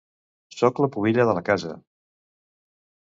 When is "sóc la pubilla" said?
0.59-1.25